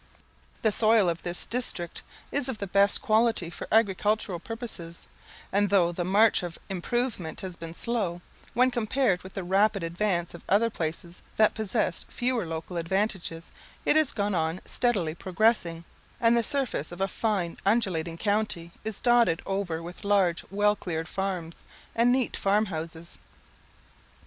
The 0.63 0.71
soil 0.71 1.07
of 1.07 1.21
this 1.21 1.45
district 1.45 2.01
is 2.31 2.49
of 2.49 2.57
the 2.57 2.65
best 2.65 3.03
quality 3.03 3.51
for 3.51 3.67
agricultural 3.71 4.39
purposes; 4.39 5.05
and 5.51 5.69
though 5.69 5.91
the 5.91 6.03
march 6.03 6.41
of 6.41 6.57
improvement 6.69 7.41
has 7.41 7.55
been 7.55 7.75
slow, 7.75 8.21
when 8.55 8.71
compared 8.71 9.21
with 9.21 9.35
the 9.35 9.43
rapid 9.43 9.83
advance 9.83 10.33
of 10.33 10.41
other 10.49 10.71
places 10.71 11.21
that 11.37 11.53
possessed 11.53 12.11
fewer 12.11 12.47
local 12.47 12.77
advantages, 12.77 13.51
it 13.85 13.95
has 13.95 14.11
gone 14.11 14.33
on 14.33 14.59
steadily 14.65 15.13
progressing, 15.13 15.83
and 16.19 16.35
the 16.35 16.41
surface 16.41 16.91
of 16.91 16.99
a 16.99 17.07
fine 17.07 17.59
undulating 17.63 18.17
country 18.17 18.71
is 18.83 19.01
dotted 19.01 19.39
over 19.45 19.83
with 19.83 20.03
large 20.03 20.43
well 20.49 20.75
cleared 20.75 21.07
farms, 21.07 21.61
and 21.95 22.11
neat 22.11 22.35
farmhouses. 22.35 23.19